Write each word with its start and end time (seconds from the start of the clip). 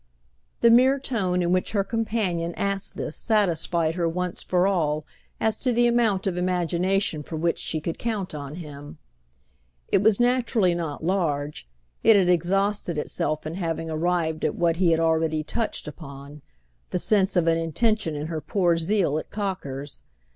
The 0.61 0.71
mere 0.71 0.97
tone 0.99 1.43
in 1.43 1.51
which 1.51 1.73
her 1.73 1.83
companion 1.83 2.55
asked 2.55 2.95
this 2.97 3.15
satisfied 3.15 3.93
her 3.93 4.09
once 4.09 4.41
for 4.41 4.65
all 4.65 5.05
as 5.39 5.55
to 5.57 5.71
the 5.71 5.85
amount 5.85 6.25
of 6.25 6.37
imagination 6.37 7.21
for 7.21 7.35
which 7.35 7.59
she 7.59 7.79
could 7.79 7.99
count 7.99 8.33
on 8.33 8.55
him. 8.55 8.97
It 9.89 10.01
was 10.01 10.19
naturally 10.19 10.73
not 10.73 11.03
large: 11.03 11.69
it 12.03 12.15
had 12.15 12.29
exhausted 12.29 12.97
itself 12.97 13.45
in 13.45 13.53
having 13.53 13.91
arrived 13.91 14.43
at 14.43 14.55
what 14.55 14.77
he 14.77 14.89
had 14.89 14.99
already 14.99 15.43
touched 15.43 15.87
upon—the 15.87 16.97
sense 16.97 17.35
of 17.35 17.45
an 17.45 17.59
intention 17.59 18.15
in 18.15 18.25
her 18.25 18.41
poor 18.41 18.77
zeal 18.79 19.19
at 19.19 19.29
Cocker's. 19.29 20.01